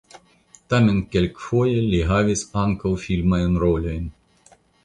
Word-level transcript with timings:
Tamen 0.73 1.01
kelkfoje 1.15 1.83
li 1.93 2.01
havis 2.13 2.43
ankaŭ 2.65 2.97
filmajn 3.05 3.63
rolojn. 3.67 4.13